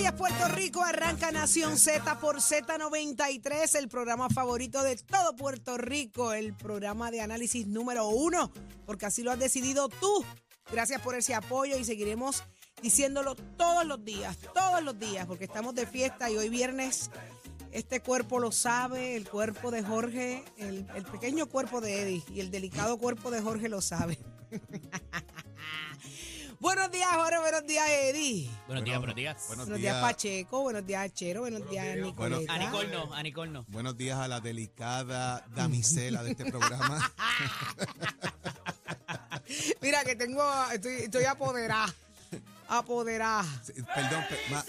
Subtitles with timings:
[0.00, 0.82] días, Puerto Rico.
[0.82, 7.20] Arranca Nación Z por Z93, el programa favorito de todo Puerto Rico, el programa de
[7.20, 8.50] análisis número uno,
[8.86, 10.24] porque así lo has decidido tú.
[10.72, 12.44] Gracias por ese apoyo y seguiremos
[12.80, 17.10] diciéndolo todos los días, todos los días, porque estamos de fiesta y hoy viernes
[17.70, 22.40] este cuerpo lo sabe, el cuerpo de Jorge, el, el pequeño cuerpo de Eddie y
[22.40, 24.18] el delicado cuerpo de Jorge lo sabe.
[26.60, 28.50] buenos días, Jorge, buenos días, Eddie.
[28.66, 29.36] Buenos días, buenos días.
[29.48, 30.60] Buenos, Buenos días, Pacheco.
[30.62, 31.40] Buenos días, Chero.
[31.40, 32.52] Buenos días, Nicoleta.
[32.54, 33.64] A Nicole no, a Nicole no.
[33.68, 37.12] Buenos días a la delicada damisela de este programa.
[39.80, 41.92] Mira que tengo, estoy, estoy apoderada.
[42.68, 43.44] Apoderada.
[43.64, 44.64] Sí, Perdón, pe- ma-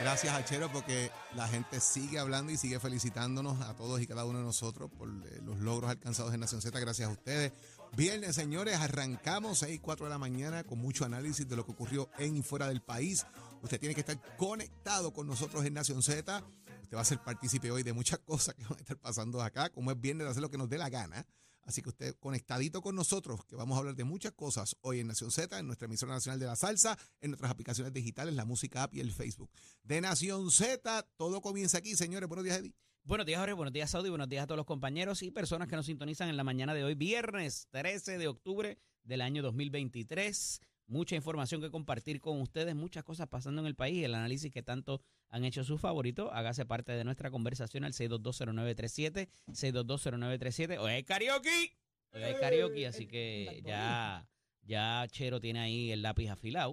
[0.00, 4.24] gracias a Chero porque la gente sigue hablando y sigue felicitándonos a todos y cada
[4.24, 6.78] uno de nosotros por eh, los logros alcanzados en Nación Z.
[6.78, 7.52] Gracias a ustedes.
[7.96, 12.08] Viernes, señores, arrancamos 6, 4 de la mañana con mucho análisis de lo que ocurrió
[12.18, 13.26] en y fuera del país.
[13.62, 16.42] Usted tiene que estar conectado con nosotros en Nación Z.
[16.82, 19.70] Usted va a ser partícipe hoy de muchas cosas que van a estar pasando acá,
[19.70, 21.26] como es viernes de hacer lo que nos dé la gana.
[21.70, 25.06] Así que usted conectadito con nosotros, que vamos a hablar de muchas cosas hoy en
[25.06, 28.82] Nación Z, en nuestra emisora nacional de la salsa, en nuestras aplicaciones digitales, la música
[28.82, 29.48] app y el Facebook.
[29.84, 32.28] De Nación Z, todo comienza aquí, señores.
[32.28, 32.74] Buenos días, Eddie.
[33.04, 33.52] Buenos días, Jorge.
[33.54, 34.08] Buenos días, Saudi.
[34.08, 36.82] Buenos días a todos los compañeros y personas que nos sintonizan en la mañana de
[36.82, 40.60] hoy, viernes 13 de octubre del año 2023.
[40.90, 44.60] Mucha información que compartir con ustedes, muchas cosas pasando en el país, el análisis que
[44.60, 46.28] tanto han hecho sus favoritos.
[46.32, 50.78] Hágase parte de nuestra conversación al 6220937, 6220937.
[50.80, 51.76] Hoy hay karaoke.
[52.12, 54.28] Hoy hay karaoke, así que ya,
[54.64, 56.72] ya Chero tiene ahí el lápiz afilado.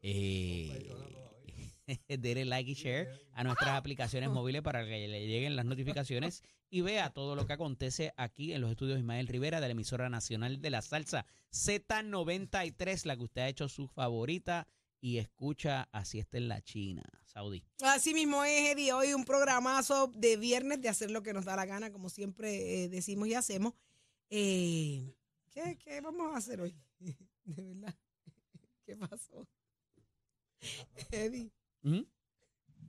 [0.00, 0.88] Eh,
[2.08, 6.82] Dele like y share a nuestras aplicaciones móviles para que le lleguen las notificaciones y
[6.82, 10.60] vea todo lo que acontece aquí en los estudios Ismael Rivera de la emisora nacional
[10.60, 14.68] de la salsa Z93, la que usted ha hecho su favorita
[15.00, 17.64] y escucha así está en la China, Saudí.
[17.82, 18.92] Así mismo es, Eddie.
[18.92, 22.84] Hoy un programazo de viernes de hacer lo que nos da la gana, como siempre
[22.84, 23.72] eh, decimos y hacemos.
[24.28, 25.14] Eh,
[25.50, 26.76] ¿qué, ¿Qué vamos a hacer hoy?
[27.44, 27.94] De verdad.
[28.84, 29.48] ¿Qué pasó?
[31.10, 31.50] Eddie.
[31.82, 32.00] ¿Mm?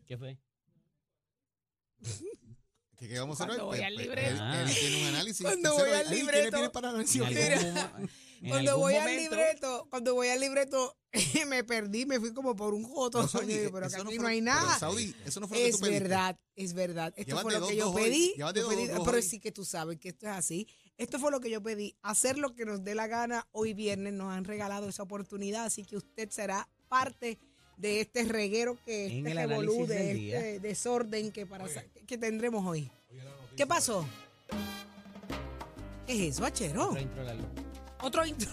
[0.06, 0.40] ¿Qué fue?
[2.98, 4.30] ¿Qué, qué vamos a hacer Cuando voy al Pues, libreto.
[4.80, 5.42] Tiene un análisis.
[5.46, 6.50] Cuando voy al Eddie, ¿qué le libreto.
[6.52, 7.22] tienes para análisis?
[7.22, 7.56] En Díselo.
[7.56, 8.08] algún Mira, momo-
[8.42, 10.98] en Cuando algún voy al momento- libreto, cuando voy al libreto,
[11.48, 13.22] me perdí, me fui como por un joto.
[13.28, 13.40] Yo
[13.72, 14.78] pero que aquí fue no hay pero, nada.
[14.80, 16.00] Saudi, eso no fue lo que Es pediste.
[16.00, 17.14] verdad, es verdad.
[17.16, 18.04] Esto Llévate fue lo dos, que yo dos hoy.
[18.04, 18.34] pedí.
[18.36, 19.24] Llévate Yo dos, pedí- dos pero hoy.
[19.24, 20.68] sí que tú sabes que esto es así.
[20.98, 21.96] Esto fue lo que yo pedí.
[22.04, 23.48] Hacer lo que nos dé la gana.
[23.52, 27.40] Hoy viernes nos han regalado esa oportunidad, así que usted será parte
[27.78, 30.38] de este reguero que En este el revolú, análisis de día.
[30.40, 32.90] este desorden que, para, sa- que tendremos hoy.
[33.58, 34.06] ¿Qué pasó?
[36.08, 36.90] ¿Qué es eso, Achero?
[36.92, 37.48] Otro intro largo.
[38.02, 38.52] Otro intro.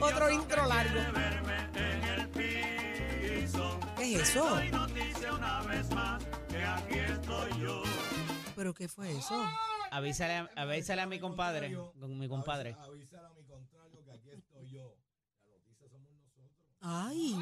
[0.00, 1.00] Otro intro largo.
[3.96, 4.58] ¿Qué es eso?
[8.56, 9.42] ¿Pero qué fue eso?
[9.90, 12.76] Avísale, a- avísale a mi compadre, con mi compadre.
[16.80, 17.34] Ay.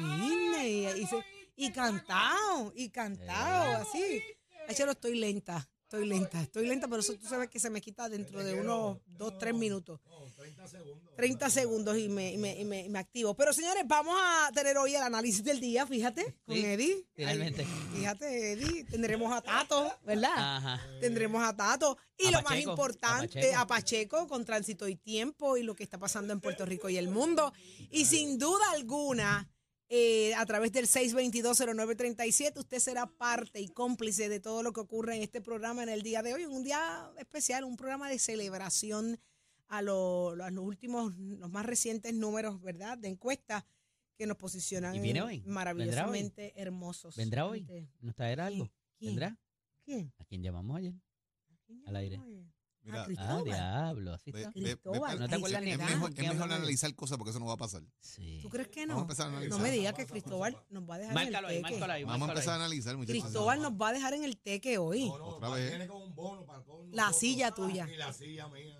[0.95, 4.21] Y, y, se- y cantado, y cantado, así.
[4.67, 5.67] Achero, estoy lenta.
[5.83, 8.99] Estoy lenta, estoy lenta, pero eso tú sabes que se me quita dentro de unos
[9.07, 9.99] dos, tres minutos.
[11.15, 13.35] 30 segundos y me, y me, y me, y me activo.
[13.35, 17.05] Pero señores, vamos a tener hoy el análisis del día, fíjate, con Sí, Eddie.
[17.13, 17.65] finalmente.
[17.67, 20.31] Ay, fíjate, Eddie, tendremos a Tato, ¿verdad?
[20.35, 20.81] Ajá.
[21.01, 21.97] Tendremos a Tato.
[22.17, 23.57] Y A lo más Pacheco, a importante, Pacheco.
[23.59, 26.97] a Pacheco, con tránsito y tiempo y lo que está pasando en Puerto Rico y
[26.97, 27.51] el mundo.
[27.91, 29.49] Y sin duda alguna,
[29.89, 35.15] eh, a través del 6220937, usted será parte y cómplice de todo lo que ocurre
[35.15, 36.45] en este programa en el día de hoy.
[36.45, 39.19] Un día especial, un programa de celebración
[39.69, 42.97] a, lo- a los últimos, los más recientes números, ¿verdad?
[42.97, 43.63] De encuestas
[44.15, 45.41] que nos posicionan ¿Y viene hoy?
[45.45, 47.15] maravillosamente hermosos.
[47.15, 47.65] ¿Vendrá hoy?
[48.01, 48.69] ¿Nos traerá algo?
[48.97, 49.11] ¿Quién?
[49.11, 49.37] ¿Vendrá?
[49.85, 50.13] ¿Quién?
[50.19, 50.93] ¿A quién llamamos ayer?
[51.85, 52.19] Al aire.
[52.81, 54.51] Mira, Ah, Ah, diablo, así ve- está.
[54.55, 55.01] ve- ve Cristóbal.
[55.01, 57.39] pa'l- ¿No te acuerdas ni es mejor, con es quién mejor analizar cosas porque eso
[57.39, 57.83] no va a pasar.
[57.99, 58.39] Sí.
[58.41, 58.93] ¿Tú crees que no?
[58.95, 59.57] Vamos a empezar a analizar.
[59.57, 61.71] No me digas que Cristóbal nos va a dejar Márcalo en ahí, el teque.
[61.75, 62.61] márcalo ahí, Vamos a empezar a ahí.
[62.61, 63.21] analizar, muchachos.
[63.21, 65.07] Cristóbal nos va a dejar en el teque hoy.
[65.11, 65.89] Otra vez.
[66.91, 67.87] La silla tuya.
[67.87, 68.78] Y la silla mía.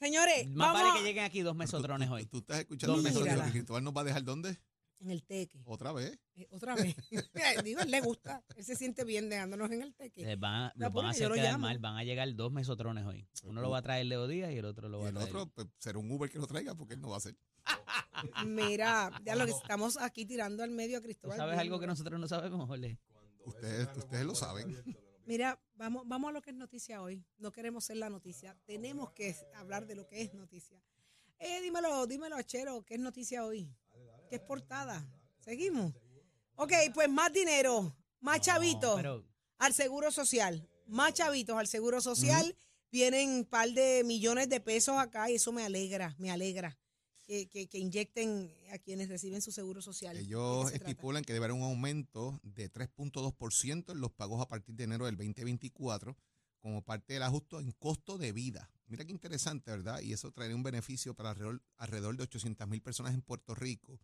[0.00, 2.26] Señores, Más vamos vale a- que lleguen aquí dos mesotrones Tú- hoy.
[2.26, 3.44] Tú, estás escuchando Dos eso, Mírala.
[3.46, 4.58] que Cristóbal nos va a dejar dónde?
[5.00, 5.62] en el teque.
[5.64, 6.18] Otra vez.
[6.34, 6.96] Eh, otra vez.
[7.64, 8.42] Digo, él le gusta.
[8.56, 10.24] Él se siente bien dejándonos en el teque.
[10.24, 11.62] Les van, a- No, los van a porque yo hacer lo quedar llamo.
[11.68, 11.78] mal.
[11.78, 13.24] Van a llegar dos mesotrones hoy.
[13.44, 15.14] Uno lo va a traer Leo Díaz y el otro lo Y va a el
[15.14, 15.28] traer.
[15.36, 17.36] otro, pues, será un Uber que lo traiga porque él no va a hacer.
[18.46, 21.36] Mira, ya lo que estamos aquí tirando al medio a ¿Tú Cristóbal.
[21.36, 21.92] sabes algo que ¿no?
[21.92, 22.98] nosotros no sabemos, Jorge?
[23.44, 24.76] Ustedes, ustedes lo saben.
[25.28, 27.22] Mira, vamos, vamos a lo que es noticia hoy.
[27.36, 28.56] No queremos ser la noticia.
[28.64, 30.82] Tenemos que hablar de lo que es noticia.
[31.38, 33.70] Eh, dímelo, dímelo, Achero, ¿qué es noticia hoy?
[34.30, 35.06] ¿Qué es portada?
[35.40, 35.92] Seguimos.
[36.56, 39.22] Ok, pues más dinero, más chavitos pero
[39.58, 40.66] al seguro social.
[40.86, 42.56] Más chavitos al seguro social.
[42.90, 46.78] Vienen un par de millones de pesos acá y eso me alegra, me alegra.
[47.28, 50.16] Que, que, que inyecten a quienes reciben su seguro social.
[50.16, 50.76] ¿De qué Ellos trata?
[50.76, 55.04] estipulan que debe haber un aumento de 3.2% en los pagos a partir de enero
[55.04, 56.16] del 2024
[56.58, 58.70] como parte del ajuste en costo de vida.
[58.86, 60.00] Mira qué interesante, ¿verdad?
[60.00, 64.00] Y eso traería un beneficio para alrededor, alrededor de 800 mil personas en Puerto Rico.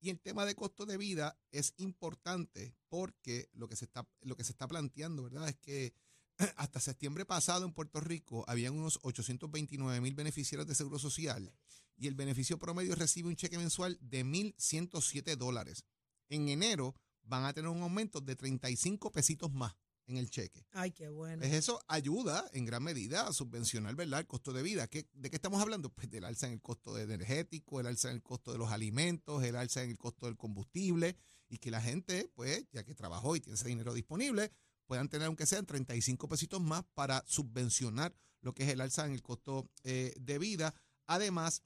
[0.00, 4.34] Y el tema de costo de vida es importante porque lo que se está, lo
[4.36, 5.48] que se está planteando, ¿verdad?
[5.48, 5.94] Es que
[6.56, 11.52] hasta septiembre pasado en Puerto Rico habían unos 829 mil beneficiarios de Seguro Social
[11.98, 15.84] y el beneficio promedio recibe un cheque mensual de 1.107 dólares.
[16.28, 19.74] En enero van a tener un aumento de 35 pesitos más
[20.06, 20.64] en el cheque.
[20.72, 21.40] Ay, qué bueno.
[21.42, 24.20] Pues eso ayuda en gran medida a subvencionar ¿verdad?
[24.20, 24.86] el costo de vida.
[24.86, 25.90] ¿Qué- ¿De qué estamos hablando?
[25.92, 28.70] Pues del alza en el costo de energético, el alza en el costo de los
[28.70, 31.16] alimentos, el alza en el costo del combustible
[31.50, 34.50] y que la gente, pues, ya que trabajó y tiene ese dinero disponible,
[34.86, 39.12] puedan tener aunque sean 35 pesitos más para subvencionar lo que es el alza en
[39.12, 40.74] el costo eh, de vida.
[41.06, 41.62] Además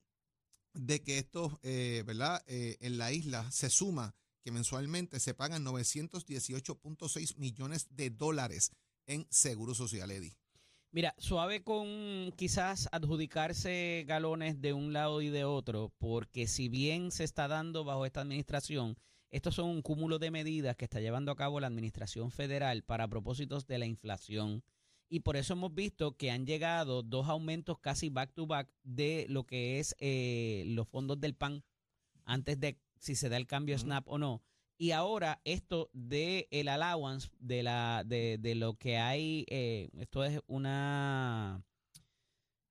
[0.75, 2.43] de que esto, eh, ¿verdad?
[2.47, 8.73] Eh, en la isla se suma que mensualmente se pagan 918.6 millones de dólares
[9.07, 10.37] en seguro social, Eddie.
[10.91, 17.11] Mira, suave con quizás adjudicarse galones de un lado y de otro, porque si bien
[17.11, 18.99] se está dando bajo esta administración,
[19.31, 23.09] estos son un cúmulo de medidas que está llevando a cabo la administración federal para
[23.09, 24.63] propósitos de la inflación.
[25.13, 29.27] Y por eso hemos visto que han llegado dos aumentos casi back to back de
[29.29, 31.63] lo que es eh, los fondos del PAN,
[32.25, 33.77] antes de si se da el cambio.
[33.79, 34.43] SNAP o no.
[34.79, 40.25] Y ahora esto de el allowance de la de, de lo que hay, eh, esto
[40.25, 41.63] es una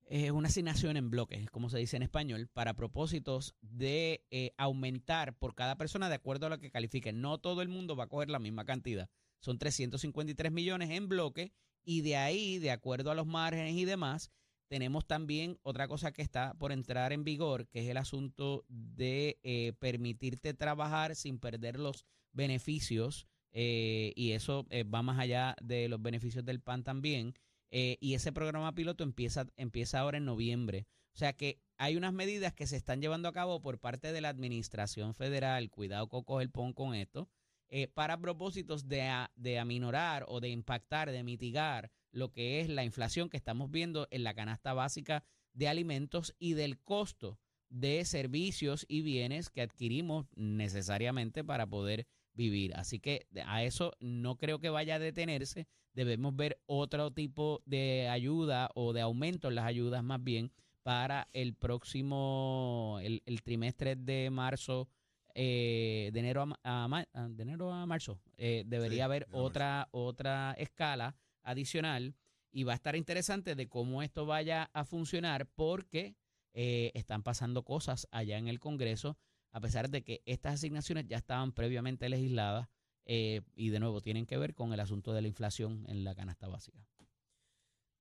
[0.07, 5.37] es una asignación en bloques, como se dice en español, para propósitos de eh, aumentar
[5.37, 7.13] por cada persona de acuerdo a lo que califique.
[7.13, 9.11] No todo el mundo va a coger la misma cantidad.
[9.41, 14.31] Son 353 millones en bloque y de ahí, de acuerdo a los márgenes y demás,
[14.71, 19.37] tenemos también otra cosa que está por entrar en vigor, que es el asunto de
[19.43, 25.89] eh, permitirte trabajar sin perder los beneficios, eh, y eso eh, va más allá de
[25.89, 27.33] los beneficios del PAN también.
[27.69, 30.87] y ese programa piloto empieza, empieza ahora en noviembre.
[31.13, 34.21] O sea que hay unas medidas que se están llevando a cabo por parte de
[34.21, 37.27] la Administración Federal, cuidado Coco el pon con esto,
[37.73, 42.83] eh, para propósitos de, de aminorar o de impactar, de mitigar lo que es la
[42.83, 45.23] inflación que estamos viendo en la canasta básica
[45.53, 47.39] de alimentos y del costo
[47.69, 52.75] de servicios y bienes que adquirimos necesariamente para poder vivir.
[52.75, 55.67] Así que a eso no creo que vaya a detenerse.
[55.93, 60.51] Debemos ver otro tipo de ayuda o de aumento en las ayudas más bien
[60.83, 64.89] para el próximo, el trimestre de marzo,
[65.35, 68.19] eh, de, enero a, ma- a ma- a- de enero a marzo.
[68.37, 69.43] Eh, debería Sí, haber de marzo.
[69.43, 72.15] otra, otra escala adicional
[72.51, 76.15] y va a estar interesante de cómo esto vaya a funcionar porque
[76.53, 79.17] eh, están pasando cosas allá en el Congreso,
[79.51, 82.67] a pesar de que estas asignaciones ya estaban previamente legisladas
[83.05, 86.13] eh, y de nuevo tienen que ver con el asunto de la inflación en la
[86.13, 86.85] canasta básica.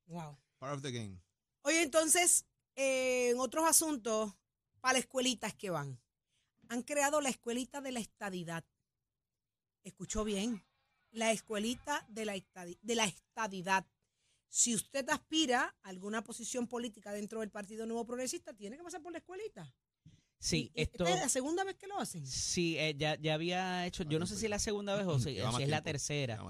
[0.07, 0.37] Wow.
[0.59, 1.21] Part of the game.
[1.63, 4.35] Oye, entonces, eh, en otros asuntos,
[4.81, 5.99] para las escuelitas que van,
[6.71, 8.65] han creado la escuelita de la estadidad.
[9.83, 10.65] Escuchó bien,
[11.11, 12.37] la escuelita de la,
[13.05, 13.87] estadidad.
[14.49, 19.03] Si usted aspira a alguna posición política dentro del Partido Nuevo Progresista, tiene que pasar
[19.03, 19.75] por la escuelita.
[20.41, 21.05] Sí, Y- esto...
[21.05, 22.27] esta es la segunda vez que lo hacen.
[22.27, 25.19] Sí, eh, ya, ya había hecho, yo no sé si es la segunda vez o
[25.21, 26.43] si, es la tercera.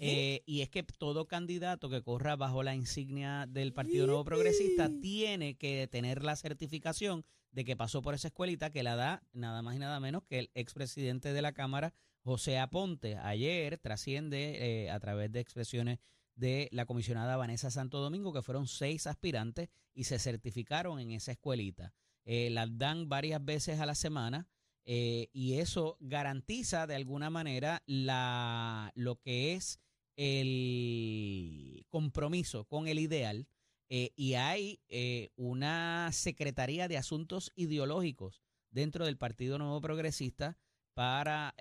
[0.00, 4.90] Eh, y es que todo candidato que corra bajo la insignia del Partido Nuevo Progresista
[5.00, 9.62] tiene que tener la certificación de que pasó por esa escuelita que la da nada
[9.62, 13.16] más y nada menos que el expresidente de la Cámara, José Aponte.
[13.16, 16.00] Ayer trasciende eh, a través de expresiones
[16.34, 21.32] de la comisionada Vanessa Santo Domingo, que fueron seis aspirantes y se certificaron en esa
[21.32, 21.94] escuelita.
[22.26, 24.48] Eh, las dan varias veces a la semana
[24.88, 29.80] eh, y eso garantiza de alguna manera la, lo que es
[30.14, 33.48] el compromiso con el ideal
[33.88, 40.56] eh, y hay eh, una Secretaría de Asuntos Ideológicos dentro del Partido Nuevo Progresista
[40.94, 41.54] para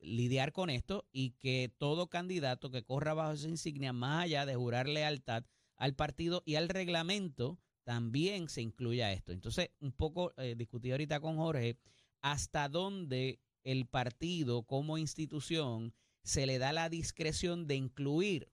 [0.00, 4.54] lidiar con esto y que todo candidato que corra bajo esa insignia, más allá de
[4.54, 5.44] jurar lealtad
[5.76, 9.32] al partido y al reglamento, también se incluya esto.
[9.32, 11.78] Entonces, un poco eh, discutí ahorita con Jorge
[12.20, 18.52] hasta dónde el partido como institución se le da la discreción de incluir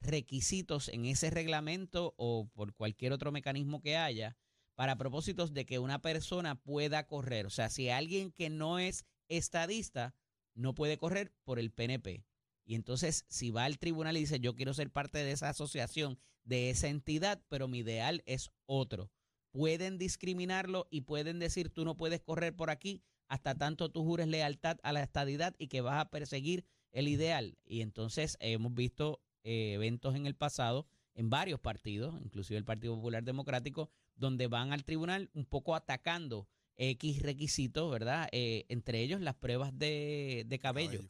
[0.00, 4.36] requisitos en ese reglamento o por cualquier otro mecanismo que haya
[4.74, 7.46] para propósitos de que una persona pueda correr.
[7.46, 10.14] O sea, si alguien que no es estadista
[10.54, 12.24] no puede correr por el PNP.
[12.64, 16.18] Y entonces, si va al tribunal y dice, yo quiero ser parte de esa asociación,
[16.44, 19.10] de esa entidad, pero mi ideal es otro,
[19.52, 24.28] pueden discriminarlo y pueden decir, tú no puedes correr por aquí hasta tanto tú jures
[24.28, 27.56] lealtad a la estadidad y que vas a perseguir el ideal.
[27.64, 32.94] Y entonces hemos visto eh, eventos en el pasado en varios partidos, inclusive el Partido
[32.94, 38.28] Popular Democrático, donde van al tribunal un poco atacando X requisitos, ¿verdad?
[38.32, 41.00] Eh, entre ellos las pruebas de, cabello,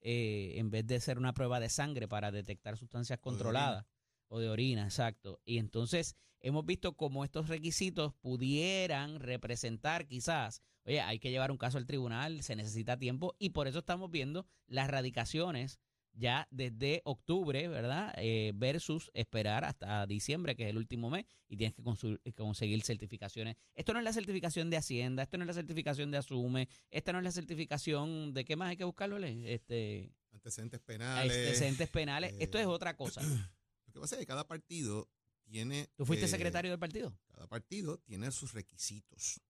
[0.00, 3.84] eh, en vez de ser una prueba de sangre para detectar sustancias controladas
[4.28, 5.40] o de orina, exacto.
[5.44, 11.58] Y entonces hemos visto cómo estos requisitos pudieran representar quizás, oye, hay que llevar un
[11.58, 15.78] caso al tribunal, se necesita tiempo y por eso estamos viendo las radicaciones
[16.18, 18.12] ya desde octubre, ¿verdad?
[18.16, 21.82] Eh, versus esperar hasta diciembre, que es el último mes, y tienes que
[22.24, 23.56] eh, conseguir certificaciones.
[23.74, 27.12] Esto no es la certificación de Hacienda, esto no es la certificación de Asume, esta
[27.12, 31.32] no es la certificación de qué más hay que buscarlo, este antecedentes penales.
[31.32, 33.20] Antecedentes penales, esto es eh, otra cosa.
[33.98, 35.10] Que pasa es que cada partido
[35.44, 35.90] tiene...
[35.96, 37.18] ¿Tú fuiste secretario del partido?
[37.26, 39.40] Cada partido tiene sus requisitos.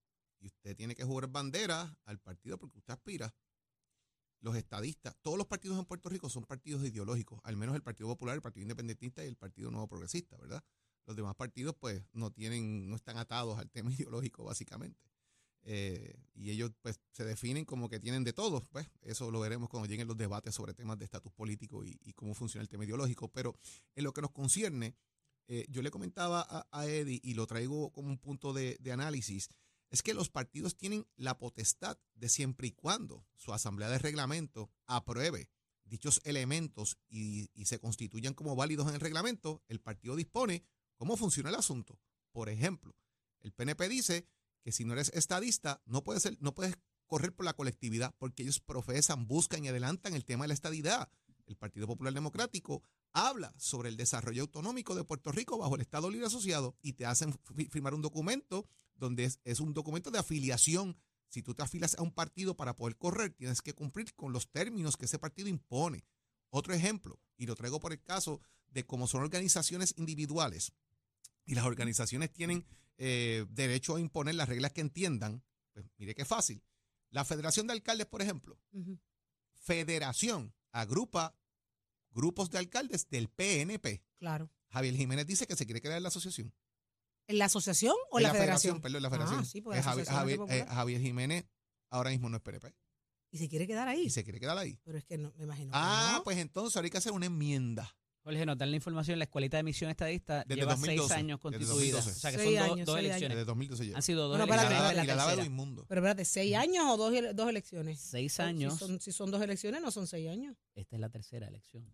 [0.40, 3.35] Y usted tiene que jugar bandera al partido porque usted aspira
[4.40, 8.09] los estadistas, todos los partidos en Puerto Rico son partidos ideológicos, al menos el Partido
[8.09, 10.62] Popular, el Partido Independentista y el Partido Nuevo Progresista, ¿verdad?
[11.07, 15.07] Los demás partidos, pues, no tienen, no están atados al tema ideológico, básicamente.
[15.70, 18.62] Eh, y ellos, pues, se definen como que tienen de todo.
[18.72, 22.34] Pues, eso lo veremos cuando lleguen los debates sobre temas de estatus político y, cómo
[22.34, 23.28] funciona el tema ideológico.
[23.28, 23.54] Pero
[23.94, 24.96] en lo que nos concierne,
[25.46, 29.50] eh, yo le comentaba a, Eddie y lo traigo como un punto de, de análisis
[29.90, 34.70] es que los partidos tienen la potestad de siempre y cuando su asamblea de reglamento
[34.87, 35.50] apruebe
[35.84, 40.64] dichos elementos y, se constituyan como válidos en el reglamento, el partido dispone
[40.96, 41.98] cómo funciona el asunto.
[42.32, 42.94] Por ejemplo,
[43.40, 44.26] el PNP dice
[44.62, 46.74] que si no eres estadista, no puedes, ser, no puedes
[47.06, 51.10] correr por la colectividad porque ellos profesan, buscan y adelantan el tema de la estadidad.
[51.46, 56.10] El Partido Popular Democrático habla sobre el desarrollo autonómico de Puerto Rico bajo el Estado
[56.10, 57.34] Libre Asociado y te hacen
[57.70, 60.96] firmar un documento donde es, un documento de afiliación.
[61.28, 64.50] Si tú te afilas a un partido para poder correr, tienes que cumplir con los
[64.50, 66.04] términos que ese partido impone.
[66.50, 70.72] Otro ejemplo, y lo traigo por el caso de cómo son organizaciones individuales
[71.49, 72.67] y las organizaciones tienen
[72.99, 76.62] eh, derecho a imponer las reglas que entiendan, pues mire qué fácil.
[77.09, 78.61] La Federación de Alcaldes, por ejemplo,
[79.55, 81.35] federación agrupa
[82.11, 84.05] grupos de alcaldes del PNP.
[84.19, 84.50] Claro.
[84.69, 86.52] Javier Jiménez dice que se quiere crear la asociación.
[87.26, 88.83] ¿En la asociación o en la, federación?
[88.83, 89.40] Perdón, la federación.
[89.40, 89.62] Ah, sí,
[90.50, 91.47] eh, Javier, Jiménez
[91.88, 92.75] ahora mismo no es PNP.
[93.31, 94.02] ¿Y se quiere quedar ahí?
[94.02, 94.78] Y se quiere quedar ahí.
[94.85, 95.71] Pero es que no, me imagino.
[95.75, 97.97] Ah, pues entonces ahora hay que hacer una enmienda.
[98.25, 101.98] Jorge, notar la información, la Escuelita de Emisión Estadista lleva seis años constituida.
[101.98, 103.37] O sea, que son dos elecciones.
[103.37, 104.92] Desde 2012 Han sido dos elecciones.
[104.92, 105.87] y la, daba inmundo.
[105.88, 108.00] Pero espérate, ¿seis años o dos, dos elecciones?
[108.00, 108.75] Seis años.
[108.75, 110.56] Si son, si son dos elecciones, no son seis años.
[110.75, 111.90] Esta es la tercera elección.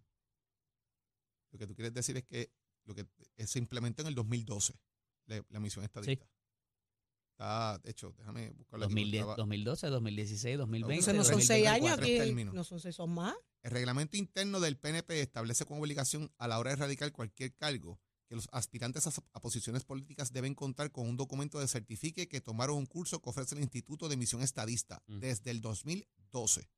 [1.52, 2.50] Lo que tú quieres decir es que
[2.84, 3.06] lo que
[3.46, 4.74] se implementó en el 2012
[5.26, 6.26] la, misión estadista.
[7.30, 10.94] Está, de hecho, déjame buscarlo 2012, 2016, 2020.
[10.94, 13.34] Entonces no son seis años aquí, no son seis, son más.
[13.64, 17.98] El reglamento interno del PNP establece como obligación a la hora de radicar cualquier cargo
[18.28, 22.76] que los aspirantes a, posiciones políticas deben contar con un documento de certifique que tomaron
[22.76, 26.68] un curso que ofrece el Instituto de Misión Estadista desde el 2012.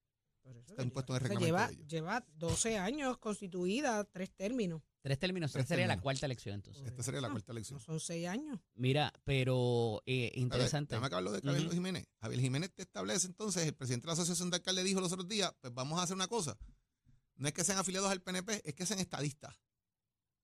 [0.69, 4.81] Está impuesto en el reglamento lleva, lleva 12 años constituida, tres términos.
[5.03, 5.55] Tres términos.
[5.55, 6.87] Esta sería la cuarta elección, entonces.
[6.87, 7.81] Esta sería la cuarta elección.
[7.81, 8.61] son seis años.
[8.75, 10.95] Mira, pero eh, interesante.
[10.95, 12.07] déjame acabar lo de Javier Jiménez.
[12.21, 15.29] Javier Jiménez te establece entonces, el presidente de la Asociación de Alcaldes dijo los otros
[15.29, 16.57] días, pues vamos a hacer una cosa.
[17.37, 19.61] No es que sean afiliados al PNP, es que sean estadistas.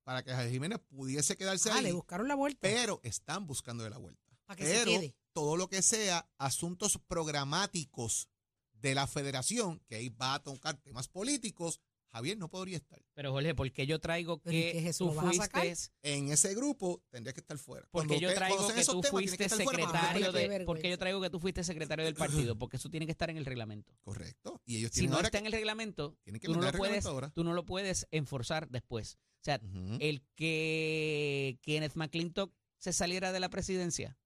[0.04, 1.84] Para que Javier Jiménez pudiese quedarse ah, ahí.
[1.84, 2.60] le buscaron la vuelta.
[2.60, 4.22] Pero están buscando de la vuelta.
[4.46, 5.16] Para que pero se quede.
[5.32, 8.28] todo lo que sea asuntos programáticos
[8.72, 11.80] de la federación, que ahí va a tocar temas políticos,
[12.12, 13.02] Javier no podría estar.
[13.14, 17.02] Pero Jorge, ¿por qué yo traigo que tú fuiste en ese grupo?
[17.08, 17.88] Tendría que estar fuera.
[17.90, 22.04] Porque yo traigo que tú fuiste secretario de porque yo traigo que tú fuiste secretario
[22.04, 23.94] del partido, porque eso tiene que estar en el reglamento.
[24.02, 24.60] Correcto.
[24.66, 27.64] Y ellos si no está en el reglamento, tú, no lo puedes, tú no lo
[27.64, 29.18] puedes enforzar después.
[29.40, 29.60] O sea,
[29.98, 34.18] el que Kenneth McClintock se saliera de la presidencia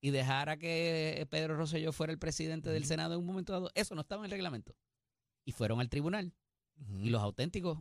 [0.00, 3.94] y dejara que Pedro Rosselló fuera el presidente del Senado en un momento dado, eso
[3.94, 4.76] no estaba en el reglamento.
[5.44, 6.34] Y fueron al tribunal
[6.98, 7.78] y los auténticos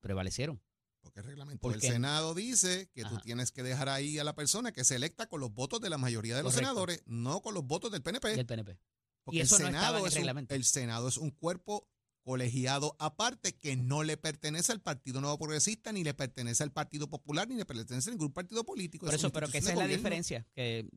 [0.00, 0.60] prevalecieron.
[1.00, 4.72] Porque el reglamento del Senado dice que tú tienes que dejar ahí a la persona
[4.72, 7.64] que se electa con los votos de la mayoría de los senadores, no con los
[7.64, 8.36] votos del PNP.
[8.36, 8.78] Del PNP.
[9.22, 11.88] Porque el, Senado es un, el Senado es un cuerpo
[12.22, 17.08] colegiado aparte que no le pertenece al Partido Nuevo Progresista, ni le pertenece al Partido
[17.08, 19.06] Popular, ni le pertenece a ningún partido político.
[19.06, 20.88] Por eso, pero que esa es la diferencia, que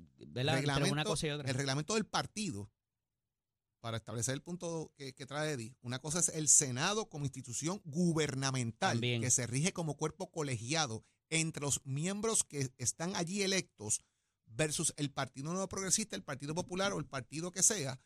[0.90, 1.50] una cosa y otra.
[1.50, 2.72] El reglamento del partido
[3.88, 7.82] para establecer el punto que, que trae Eddie, una cosa es el Senado como institución
[7.86, 9.22] gubernamental También.
[9.22, 14.02] que se rige como cuerpo colegiado entre los miembros que están allí electos
[14.46, 17.98] versus el Partido Nuevo Progresista, el Partido Popular o el partido que sea,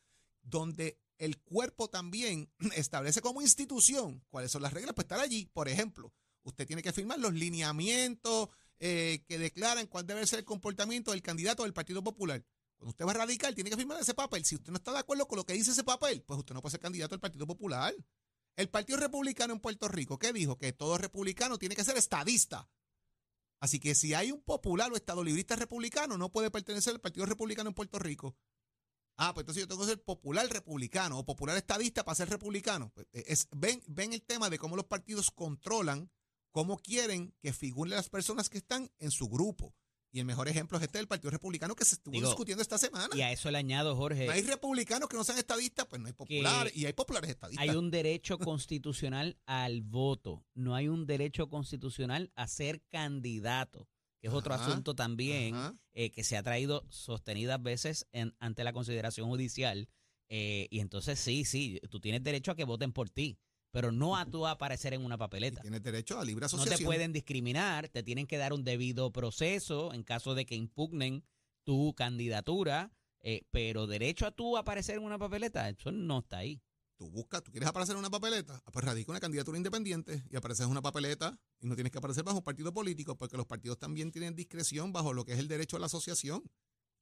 [0.43, 5.47] donde el cuerpo también establece como institución cuáles son las reglas para estar allí.
[5.47, 10.45] Por ejemplo, usted tiene que firmar los lineamientos eh, que declaran cuál debe ser el
[10.45, 12.45] comportamiento del candidato del Partido Popular.
[12.81, 14.43] Cuando usted va radical, tiene que firmar ese papel.
[14.43, 16.61] Si usted no está de acuerdo con lo que dice ese papel, pues usted no
[16.61, 17.93] puede ser candidato del Partido Popular.
[18.55, 20.57] El Partido Republicano en Puerto Rico, ¿qué dijo?
[20.57, 22.67] Que todo republicano tiene que ser estadista.
[23.59, 27.27] Así que si hay un popular o estado librista republicano, no puede pertenecer al Partido
[27.27, 28.35] Republicano en Puerto Rico.
[29.15, 32.91] Ah, pues entonces yo tengo que ser popular republicano o popular estadista para ser republicano.
[32.95, 36.09] Pues, eh, es, ven, ven el tema de cómo los partidos controlan
[36.51, 39.75] cómo quieren que figuren las personas que están en su grupo.
[40.13, 42.77] Y el mejor ejemplo es este del Partido Republicano que se estuvo Digo, discutiendo esta
[42.77, 43.15] semana.
[43.15, 46.07] Y a eso le añado, Jorge, No hay republicanos que no sean estadistas, pues no
[46.07, 46.75] hay populares.
[46.75, 47.61] Y hay populares estadistas.
[47.67, 50.45] hay un derecho constitucional al voto.
[50.53, 53.87] No hay un derecho constitucional a ser candidato,
[54.19, 55.55] que es otro Ajá, asunto también
[55.93, 59.87] eh, que se ha traído sostenidas veces en- ante la consideración judicial.
[60.33, 63.37] eh, y entonces sí, sí, tú tienes derecho a que voten por ti,
[63.71, 65.61] pero no a tú aparecer en una papeleta.
[65.61, 66.77] tienes derecho a libre No asociación.
[66.79, 71.23] te pueden discriminar, te tienen que dar un debido proceso en caso de que impugnen
[71.63, 76.61] tu candidatura, eh, pero derecho a tú aparecer en una papeleta, eso no está ahí.
[76.97, 80.35] Tú buscas, tú quieres aparecer en una papeleta, ah, pues radica una candidatura independiente y
[80.35, 83.47] apareces en una papeleta y no tienes que aparecer bajo un partido político porque los
[83.47, 86.43] partidos también tienen discreción bajo lo que es el derecho a la asociación.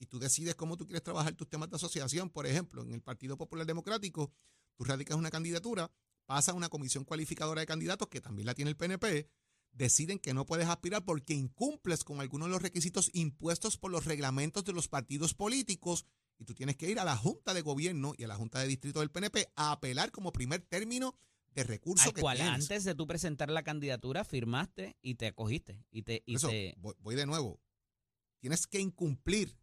[0.01, 2.29] Y tú decides cómo tú quieres trabajar tus temas de asociación.
[2.29, 4.31] Por ejemplo, en el Partido Popular Democrático,
[4.77, 5.91] tú radicas una candidatura,
[6.29, 9.27] pasa una comisión cualificadora de candidatos, que también la tiene el PNP,
[9.71, 14.05] deciden que no puedes aspirar porque incumples con algunos de los requisitos impuestos por los
[14.05, 16.05] reglamentos de los partidos políticos
[16.37, 18.67] y tú tienes que ir a la Junta de Gobierno y a la Junta de
[18.67, 21.15] Distrito del PNP a apelar como primer término
[21.55, 22.61] de recurso Al que cual tienes.
[22.61, 25.83] antes de tú presentar la candidatura firmaste y te acogiste.
[25.89, 27.59] Y te, y eso, te- voy, voy de nuevo.
[28.39, 29.57] Tienes que incumplir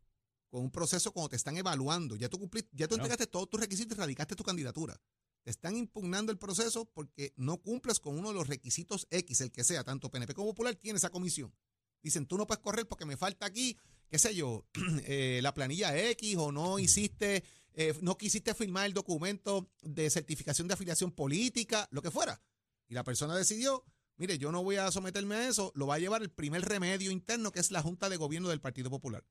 [0.49, 2.17] con un proceso cuando te están evaluando.
[2.17, 5.01] Ya tú cumpliste, ya tú entregaste todos tus requisitos y radicaste tu candidatura.
[5.47, 9.53] Te están impugnando el proceso porque no cumples con uno de los requisitos X, el
[9.53, 11.55] que sea, tanto PNP como Popular tiene esa comisión.
[12.03, 13.79] Dicen, tú no puedes correr porque me falta aquí,
[14.09, 14.67] qué sé yo,
[15.05, 20.67] eh, la planilla X o no hiciste, eh, no quisiste firmar el documento de certificación
[20.67, 22.43] de afiliación política, lo que fuera.
[22.89, 23.85] Y la persona decidió,
[24.17, 27.13] mire, yo no voy a someterme a eso, lo va a llevar el primer remedio
[27.13, 29.25] interno, que es la Junta de Gobierno del Partido Popular.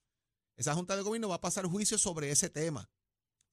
[0.56, 2.90] Esa Junta de Gobierno va a pasar juicio sobre ese tema.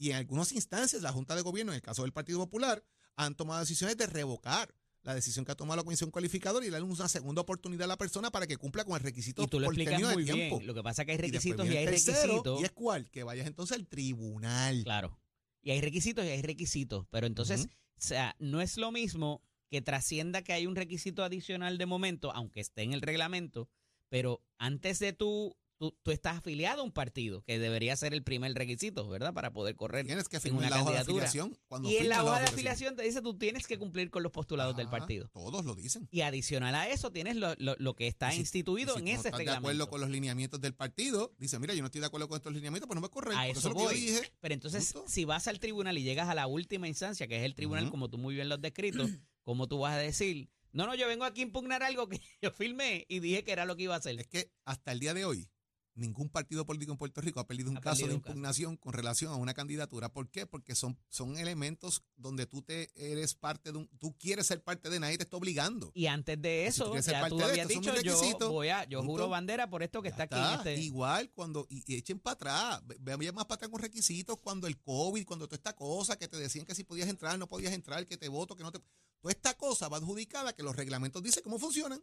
[0.03, 2.83] Y en algunas instancias, la Junta de Gobierno, en el caso del Partido Popular,
[3.15, 6.89] han tomado decisiones de revocar la decisión que ha tomado la Comisión Calificadora y darle
[6.89, 9.67] una segunda oportunidad a la persona para que cumpla con el requisito y tú lo
[9.67, 10.57] por explicas de muy tiempo.
[10.57, 10.67] bien.
[10.67, 12.61] Lo que pasa es que hay requisitos y, hay tercero, requisitos.
[12.61, 13.11] ¿Y es cuál?
[13.13, 14.83] Que vayas entonces al tribunal.
[14.83, 15.21] Claro.
[15.63, 17.07] Y hay requisitos y hay requisitos.
[17.09, 21.79] Pero entonces, o sea, no es lo mismo que trascienda que hay un requisito adicional
[21.79, 23.69] de momento, aunque esté en el reglamento,
[24.09, 25.57] pero antes de tú,
[25.91, 29.35] tú, tú estás afiliado a un partido, que debería ser el primer requisito, ¿verdad?
[29.35, 30.07] Para poder correr.
[30.07, 31.59] Tienes que firmar la hoja de afiliación.
[31.67, 32.95] Cuando Y en la hoja de afiliación.
[32.95, 35.29] te dice tú tienes que cumplir con los postulados del Ah, partido.
[35.33, 36.07] Todos lo dicen.
[36.13, 39.11] Y adicional a eso tienes lo, lo- lo que está si- instituido si en no
[39.11, 39.67] ese estás de reglamento.
[39.69, 42.53] acuerdo con los lineamientos del partido, dice, mira, yo no estoy de acuerdo con estos
[42.53, 43.37] lineamientos, pues no me corren.
[43.37, 44.01] A porque eso es lo que yo voy.
[44.01, 44.33] dije.
[44.41, 45.09] Pero entonces, Punto.
[45.11, 48.09] si vas al tribunal y llegas a la última instancia, que es el tribunal, como
[48.09, 49.03] tú muy bien lo has descrito,
[49.43, 50.49] ¿cómo tú vas a decir?
[50.75, 53.67] No, no, yo vengo aquí a impugnar algo que yo firmé y dije que era
[53.67, 54.19] lo que iba a hacer.
[54.19, 55.51] Es que hasta el día de hoy,
[55.95, 58.31] ningún partido político en Puerto Rico ha perdido un Ha caso perdido de caso.
[58.33, 60.13] impugnación con relación a una candidatura.
[60.13, 60.47] ¿Por qué?
[60.47, 64.89] Porque son, son elementos donde tú te eres parte de un, tú quieres ser parte
[64.89, 65.91] de, nadie te está obligando.
[65.95, 68.85] Y antes de Si tú eso, ser ya tú habías esto, dicho, yo voy a,
[68.85, 70.81] yo juro bandera por esto que está aquí este.
[70.81, 74.67] Igual cuando, y, y echen para atrás, ve- vean más para atrás con requisitos cuando
[74.67, 77.73] el COVID, cuando toda esta cosa que te decían que si podías entrar, no podías
[77.73, 78.79] entrar, que te voto, que no te...
[79.21, 82.03] Toda esta cosa va adjudicada que los reglamentos dicen cómo funcionan.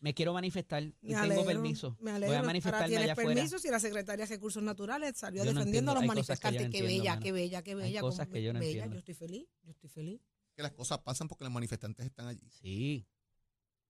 [0.00, 1.96] Me quiero manifestar y Me tengo permiso.
[2.00, 2.34] Me Voy alegro.
[2.34, 3.34] a Ahora manifestarme tienes allá afuera.
[3.34, 6.70] permiso si la secretaria de Recursos Naturales salió Yo no defendiendo a los que manifestantes.
[6.70, 8.00] qué bella, qué bella, qué Hay bella.
[8.00, 8.70] cosas que yo no bella.
[8.84, 8.94] entiendo.
[8.94, 10.20] Yo estoy feliz, yo estoy feliz.
[10.56, 12.48] Que las cosas pasan porque los manifestantes están allí.
[12.50, 13.06] Sí.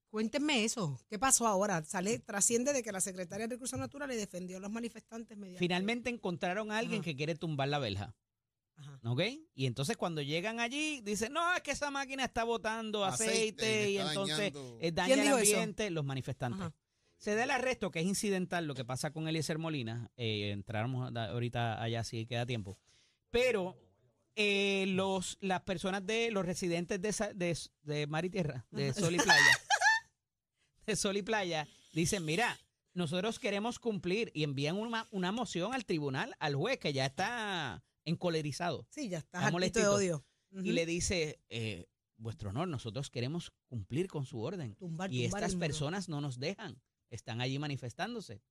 [0.08, 0.98] Cuéntenme eso.
[1.08, 1.84] ¿Qué pasó ahora?
[1.84, 5.60] Sale, trasciende de que la secretaria de Recursos Naturales defendió a los manifestantes mediante.
[5.60, 7.04] Finalmente encontraron a alguien Ajá.
[7.04, 8.14] que quiere tumbar la verja.
[8.80, 8.98] Ajá.
[9.04, 9.20] ¿Ok?
[9.54, 13.90] Y entonces cuando llegan allí, dicen, no, es que esa máquina está botando aceite, Aceite,
[13.90, 14.78] y entonces dañando.
[14.80, 15.36] eh, daña ¿Quién el eso?
[15.56, 16.60] ambiente, los manifestantes.
[16.60, 16.74] Ajá.
[17.16, 20.10] Se da el arresto, que es incidental, lo que pasa con Eliezer Molina.
[20.16, 22.78] Eh, entramos ahorita allá si queda tiempo.
[23.30, 23.76] Pero
[24.36, 29.18] eh, los, las personas de los residentes de, de Mar y Tierra, de Sol y
[29.18, 29.58] Playa,
[30.86, 32.58] de Sol y Playa, dicen, mira,
[32.94, 37.84] nosotros queremos cumplir y envían una, una moción al tribunal, al juez, que ya está
[38.04, 38.86] encolerizado.
[38.90, 39.50] Sí, ya está Está
[39.98, 40.22] de.
[40.52, 41.86] Y le dice, eh,
[42.16, 44.74] vuestro honor, nosotros queremos cumplir con su orden.
[44.74, 46.80] Tumbar, Y tumbar estas personas no nos dejan.
[47.10, 48.42] Están allí manifestándose.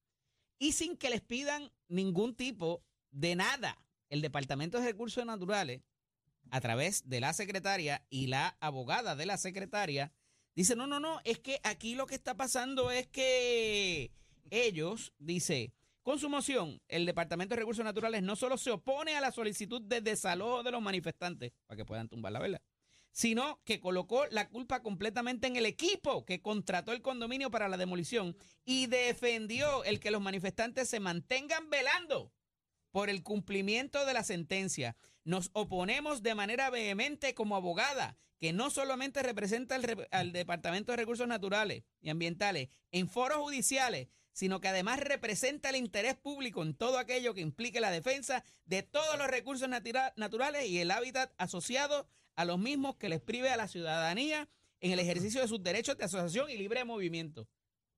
[0.58, 3.78] Y sin que les pidan ningún tipo de nada.
[4.10, 5.82] El Departamento de Recursos Naturales,
[6.52, 10.12] a través de la secretaria y la abogada de la secretaria,
[10.56, 14.12] dice, no, no, no, es que aquí lo que está pasando es que
[14.50, 15.74] ellos, dice,
[16.10, 19.80] con su moción, el Departamento de Recursos Naturales no solo se opone a la solicitud
[19.80, 22.64] de desalojo de los manifestantes, para que puedan tumbar la vela,
[23.12, 27.78] sino que colocó la culpa completamente en el equipo que contrató el condominio para la
[27.78, 32.34] demolición y defendió el que los manifestantes se mantengan velando
[32.90, 34.96] por el cumplimiento de la sentencia.
[35.26, 40.96] Nos oponemos de manera vehemente como abogada, que no solamente representa al, al Departamento de
[40.96, 44.08] Recursos Naturales y Ambientales en foros judiciales,
[44.40, 48.84] sino que además representa el interés público en todo aquello que implique la defensa de
[48.84, 53.50] todos los recursos natura- naturales y el hábitat asociado a los mismos que les prive
[53.50, 54.48] a la ciudadanía
[54.80, 57.50] en el ejercicio de sus derechos de asociación y libre movimiento.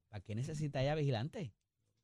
[0.10, 1.54] ¿Para qué necesita ella vigilante?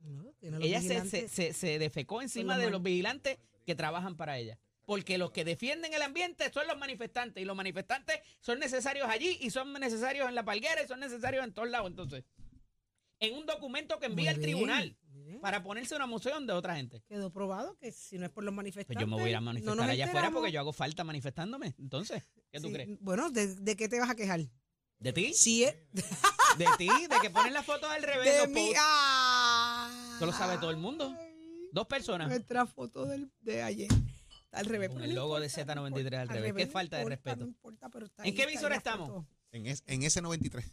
[0.02, 1.32] No, Ella se, se, vigilantes.
[1.32, 4.60] se- se defecó encima los de los vigilantes que trabajan para ella.
[4.86, 9.38] Porque los que defienden el ambiente son los manifestantes y los manifestantes son necesarios allí
[9.42, 11.90] y son necesarios en la palguera y son necesarios en todos lados.
[11.90, 12.24] Entonces,
[13.20, 14.98] en un documento que envía el tribunal
[15.42, 17.04] para ponerse una moción de otra gente.
[17.08, 18.96] Quedó probado que si no es por los manifestantes.
[18.96, 21.76] Pues yo me voy a ir a manifestar allá afuera porque yo hago falta manifestándome.
[21.80, 22.90] Entonces, ¿qué tú Sí, crees?
[23.02, 24.42] Bueno, ¿de, de qué te vas a quejar?
[25.00, 25.34] ¿De ti?
[25.34, 25.76] Sí, es.
[26.58, 26.88] ¿De ti?
[26.88, 28.42] ¿De que ponen las fotos al revés?
[28.42, 28.72] De mí.
[28.78, 30.14] ¡Ah!
[30.16, 31.16] Eso lo sabe todo el mundo.
[31.72, 32.28] Dos personas.
[32.30, 33.90] Nuestra foto del, de ayer.
[34.46, 34.90] Está al revés.
[34.90, 36.54] Con el logo de importa, no Z93 al importa, revés.
[36.56, 37.46] Qué falta de importa, respeto.
[37.46, 39.26] No importa, pero está ¿En ahí, qué la estamos?
[39.52, 40.66] En, es- en ese 93.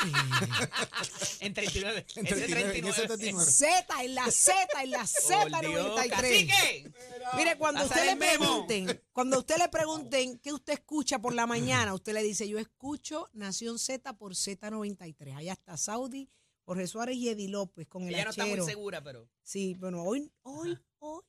[1.40, 2.06] En 39.
[2.16, 3.44] En Ese 39, en ese 39.
[3.44, 3.50] 39.
[3.50, 6.08] Z, en la Z, en la Por Dios, Z93.
[6.10, 6.92] cacique.
[7.36, 11.94] Mire, cuando usted le pregunten, cuando usted le pregunten qué usted escucha por la mañana,
[11.94, 15.36] usted le dice, yo escucho Nación Z por Z93.
[15.36, 16.28] Allá está Saudi,
[16.64, 19.28] Jorge Suárez y Eddie López con el Ella no está muy segura, pero.
[19.42, 21.22] Sí, bueno, hoy, hoy, hoy,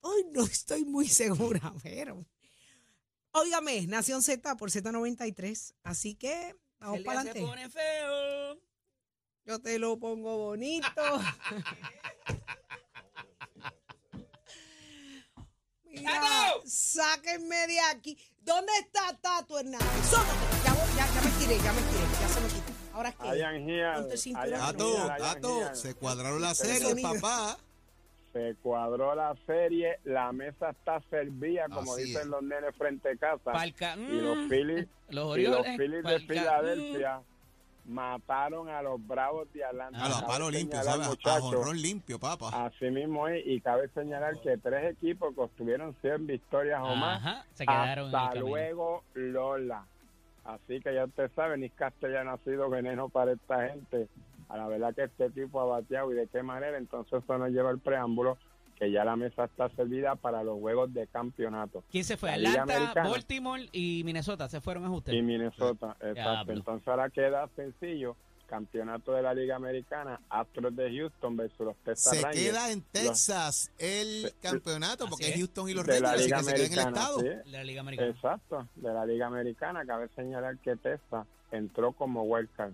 [0.00, 2.24] hoy no estoy muy segura, pero.
[3.32, 5.74] Óigame, Nación Z por Z93.
[5.84, 7.50] Así que vamos el día para se adelante.
[7.50, 8.60] pone feo.
[9.46, 10.90] Yo te lo pongo bonito.
[15.84, 16.62] Mira, ¡Tato!
[16.66, 18.16] sáquenme de aquí.
[18.40, 19.86] ¿Dónde está Tato Hernández?
[20.64, 22.72] Ya, voy- ya, ya me tiré, ya me tiré, ya se me quitó.
[22.94, 23.28] Ahora es que.
[24.58, 27.58] Tato, Tato, se cuadraron las series, papá.
[28.32, 32.26] Se cuadró la serie, la mesa está servida, como Así dicen es.
[32.28, 33.52] los nenes frente a casa.
[33.52, 33.96] Palca.
[33.96, 35.66] y los mm, Phillies, Los y los.
[35.66, 37.22] Phillies de Filadelfia
[37.86, 40.04] mataron a los Bravos de Atlanta.
[40.04, 41.06] A los palos limpios, ¿sabes?
[41.06, 42.66] A muchachos, jorrón limpio, papá.
[42.66, 47.18] Así mismo es, y cabe señalar que tres equipos que obtuvieron 100 victorias o más,
[47.18, 49.84] Ajá, se quedaron hasta luego Lola.
[50.44, 54.08] Así que ya usted sabe, ni Castellano ha sido veneno para esta gente.
[54.50, 57.50] A la verdad que este tipo ha bateado y de qué manera, entonces eso nos
[57.50, 58.36] lleva al preámbulo
[58.78, 61.84] que ya la mesa está servida para los juegos de campeonato.
[61.90, 62.30] ¿Quién se fue?
[62.30, 63.10] Atlanta, Americana.
[63.10, 64.48] Baltimore y Minnesota.
[64.48, 65.12] Se fueron a usted.
[65.12, 66.52] Y Minnesota, exacto.
[66.52, 72.16] Entonces ahora queda sencillo, campeonato de la Liga Americana, Astros de Houston versus los Texas
[72.16, 72.42] Se Rangers.
[72.46, 75.36] queda en Texas el campeonato porque es.
[75.36, 77.20] Houston y los de la Rangers, así Liga que se queda en el estado.
[77.20, 77.26] sí.
[77.26, 78.08] De la Liga Americana.
[78.10, 79.84] Exacto, de la Liga Americana.
[79.86, 82.72] Cabe señalar que Texas entró como wildcard.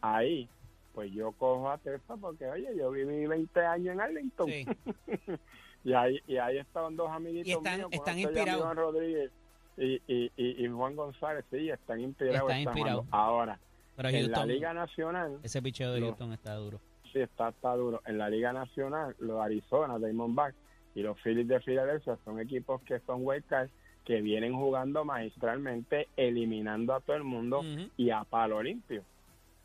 [0.00, 0.48] Ahí,
[0.94, 4.48] pues yo cojo a Texas porque, oye, yo viví 20 años en Arlington.
[4.48, 4.64] Sí.
[5.86, 8.74] Y ahí, y ahí estaban dos amiguitos Y están- míos, están inspirados.
[8.74, 9.30] Rodríguez
[9.76, 12.40] y, y, y, y Juan González, sí, están inspirados.
[12.50, 13.04] Están inspirados.
[13.10, 13.58] Ahora,
[13.94, 16.06] Pero en la Houston, Liga Nacional, ese picheo de No.
[16.06, 16.80] Houston está duro.
[17.12, 18.00] sí, está, está duro.
[18.06, 20.56] En la Liga Nacional, los Arizona, Diamondbacks
[20.94, 23.70] y los Phillies de Filadelfia son equipos que son wildcards
[24.06, 27.60] que vienen jugando magistralmente, eliminando a todo el mundo
[27.98, 29.02] y a palo limpio.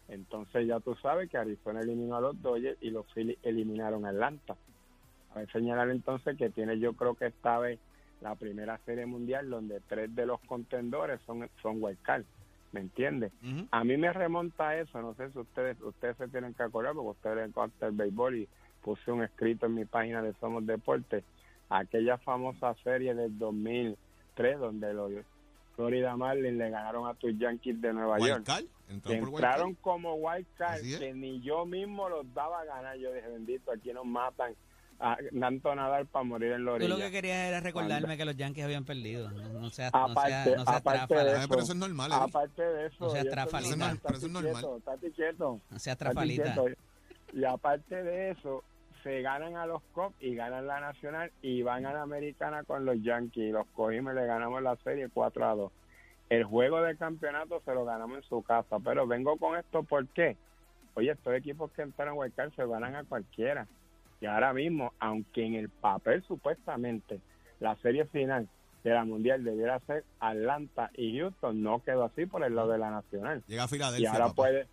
[0.10, 4.10] Entonces ya tú sabes que Arizona eliminó a los Dodgers y los Phillies eliminaron a
[4.10, 4.56] Atlanta.
[5.32, 7.80] A ver, señalar entonces que tiene yo creo que esta vez
[8.22, 12.24] la primera serie mundial donde tres de los contendores son, son wildcard.
[12.72, 13.32] ¿Me entiendes?
[13.72, 16.94] A mí me remonta a eso, no sé si ustedes ustedes se tienen que acordar
[16.94, 18.48] porque ustedes les encanta el béisbol y
[18.84, 21.24] puse un escrito en mi página de Somos Deportes,
[21.70, 25.12] aquella famosa serie del 2003 donde los
[25.80, 28.44] Florida Marlins le ganaron a tus Yankees de Nueva York.
[29.08, 32.98] Que entraron como wild card que ni yo mismo los daba a ganar.
[32.98, 34.54] Yo dije, bendito, aquí nos matan
[35.00, 36.90] a tanto nadar para morir en la Tú orilla.
[36.90, 39.32] lo que querías era recordarme que los Yankees habían perdido.
[39.32, 42.24] No, no seas, Aparte- no seas, no seas aparte de pero eso es normal, Eddie.
[42.24, 43.70] Aparte de eso, No seas trafalita.
[43.78, 44.62] normal, Pero eso es normal.
[44.84, 45.62] quieto, quieto.
[45.70, 46.56] No seas trafalita.
[47.32, 48.66] Y aparte de eso,
[49.04, 52.86] se ganan a los Cubs y ganan la Nacional y van a la Americana con
[52.86, 53.52] los Yankees.
[53.54, 55.72] Los cogimos y le ganamos la serie 4 a 2.
[56.30, 60.38] El juego de campeonato se lo ganamos en su casa, pero vengo con esto porque,
[60.94, 63.68] oye, estos equipos que entraron a Wildcard se ganan a cualquiera.
[64.22, 67.20] Y ahora mismo, aunque en el papel supuestamente
[67.60, 68.48] la serie final
[68.84, 72.78] de la Mundial debiera ser Atlanta y Houston, no quedó así por el lado de
[72.78, 73.44] la Nacional.
[73.48, 74.12] Llega a Y Filadelfia.
[74.12, 74.36] ahora papá.
[74.36, 74.68] puede,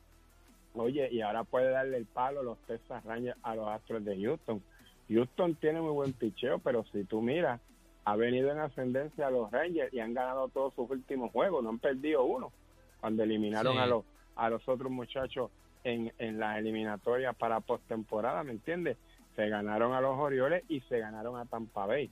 [0.80, 4.62] oye, y ahora puede darle el palo los Texas Rangers a los Astros de Houston.
[5.08, 7.60] Houston tiene muy buen picheo, pero si tú miras,
[8.04, 11.70] ha venido en ascendencia a los Rangers y han ganado todos sus últimos juegos, no
[11.70, 12.52] han perdido uno.
[13.00, 13.78] Cuando eliminaron Sí.
[13.78, 14.04] a los
[14.36, 15.50] a los otros muchachos
[15.82, 18.98] en, en las eliminatorias para postemporada, ¿me entiendes?
[19.34, 22.10] Se ganaron a los Orioles y se ganaron a Tampa Bay.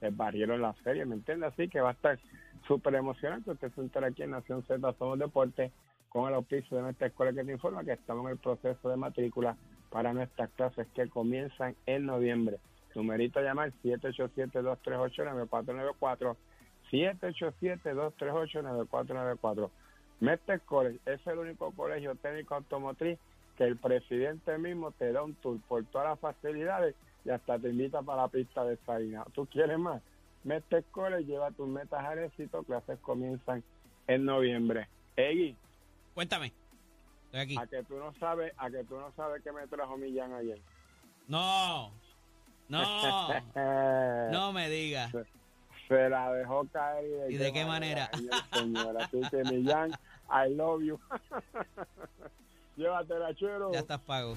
[0.00, 1.52] Les barrieron la serie, ¿me entiendes?
[1.52, 2.18] Así que va a estar
[2.68, 3.50] súper emocionante.
[3.50, 5.72] Usted se entera aquí en Nación Z Somos Deportes
[6.16, 8.96] con el auspicio de nuestra escuela que te informa que estamos en el proceso de
[8.96, 9.54] matrícula
[9.90, 12.56] para nuestras clases que comienzan en noviembre.
[12.94, 16.36] Numerito a llamar 787-238-9494.
[16.90, 19.68] 787-238-9494.
[20.20, 23.18] Mestre College es el único colegio técnico automotriz
[23.58, 26.94] que el presidente mismo te da un tour por todas las facilidades
[27.26, 29.22] y hasta te invita para la pista de Sarina.
[29.34, 30.00] ¿Tú quieres más?
[30.44, 32.62] Mestre College lleva tus metas al éxito.
[32.62, 33.62] Clases comienzan
[34.06, 34.88] en noviembre.
[35.16, 35.56] Egui,
[36.16, 36.50] Cuéntame.
[37.26, 37.56] Estoy aquí.
[37.58, 40.58] a que tú no sabes, a que tú no sabes qué me trajo Millán ayer.
[41.28, 41.92] No.
[42.70, 43.28] No.
[44.32, 45.12] No me digas.
[45.86, 47.30] Se la dejó caer.
[47.30, 48.08] ¿Y de qué manera?
[48.14, 49.90] Ay, señora, así que Millán,
[50.30, 50.98] I love you.
[52.76, 53.70] Llévatela, chero.
[53.74, 54.36] Ya estás pago.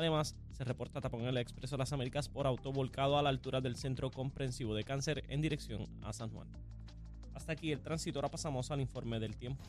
[0.00, 3.60] Además, se reporta tapón en el Expreso Las Américas por auto volcado a la altura
[3.60, 6.48] del Centro Comprensivo de Cáncer en dirección a San Juan.
[7.34, 9.62] Hasta aquí el tránsito, ahora pasamos al informe del tiempo.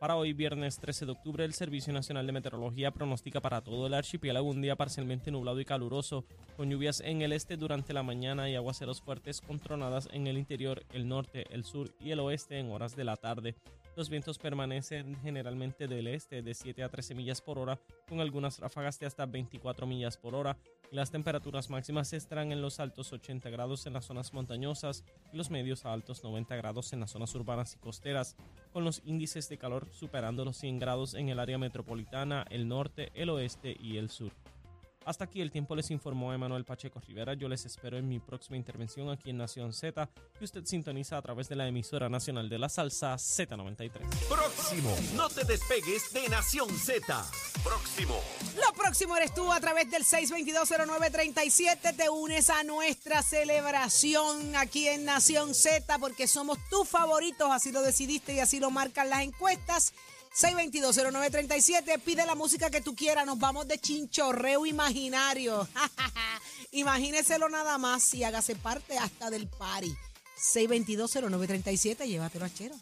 [0.00, 3.92] Para hoy, viernes 13 de octubre, el Servicio Nacional de Meteorología pronostica para todo el
[3.92, 6.24] archipiélago un día parcialmente nublado y caluroso,
[6.56, 10.38] con lluvias en el este durante la mañana y aguaceros fuertes con tronadas en el
[10.38, 13.54] interior, el norte, el sur y el oeste en horas de la tarde.
[13.96, 17.78] Los vientos permanecen generalmente del este de 7 a 13 millas por hora,
[18.08, 20.56] con algunas ráfagas de hasta 24 millas por hora,
[20.94, 25.02] las temperaturas máximas estarán en los altos 80 grados en las zonas montañosas
[25.32, 28.36] y los medios a altos 90 grados en las zonas urbanas y costeras,
[28.72, 33.10] con los índices de calor superando los 100 grados en el área metropolitana, el norte,
[33.14, 34.32] el oeste y el sur.
[35.04, 37.34] Hasta aquí el tiempo les informó Emanuel Pacheco Rivera.
[37.34, 41.22] Yo les espero en mi próxima intervención aquí en Nación Z, que usted sintoniza a
[41.22, 43.90] través de la emisora nacional de la salsa Z93.
[44.28, 44.96] Próximo.
[45.14, 47.24] No te despegues de Nación Z.
[47.62, 48.18] Próximo.
[48.56, 51.96] Lo próximo eres tú a través del 6220937.
[51.96, 57.50] Te unes a nuestra celebración aquí en Nación Z porque somos tus favoritos.
[57.50, 59.92] Así lo decidiste y así lo marcan las encuestas.
[60.34, 62.00] 6220937.
[62.00, 63.24] Pide la música que tú quieras.
[63.26, 65.66] Nos vamos de chinchorreo imaginario.
[66.72, 69.94] Imagíneselo nada más y hágase parte hasta del party.
[70.38, 72.06] 6220937.
[72.06, 72.74] Llévatelo a chero.